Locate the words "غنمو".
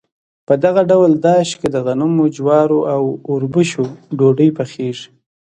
1.85-2.25